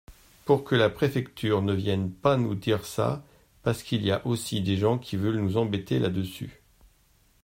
[0.45, 3.23] Pour que la préfecture ne viennent pas nous dire ça,
[3.61, 6.63] parce qu’il y aussi des gens qui veulent nous embêter là-dessus.